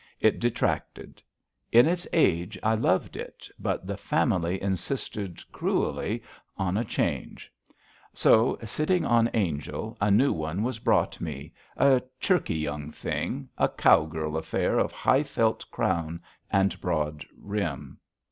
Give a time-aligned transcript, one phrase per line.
[0.19, 1.21] It detracted.
[1.71, 6.23] In its age, I loved it, but the Family insisted cruelly
[6.57, 7.53] on a change.
[8.11, 13.69] So, sitting on Angel, a new one was brought me, a chirky young thing, a
[13.69, 17.99] cowgirl affair of high felt crown and broad rim.